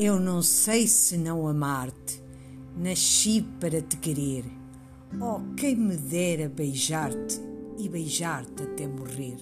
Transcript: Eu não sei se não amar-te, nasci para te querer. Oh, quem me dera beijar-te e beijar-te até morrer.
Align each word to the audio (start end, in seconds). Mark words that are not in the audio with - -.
Eu 0.00 0.20
não 0.20 0.42
sei 0.42 0.86
se 0.86 1.16
não 1.16 1.48
amar-te, 1.48 2.22
nasci 2.76 3.44
para 3.58 3.82
te 3.82 3.96
querer. 3.96 4.44
Oh, 5.20 5.40
quem 5.56 5.74
me 5.74 5.96
dera 5.96 6.48
beijar-te 6.48 7.40
e 7.76 7.88
beijar-te 7.88 8.62
até 8.62 8.86
morrer. 8.86 9.38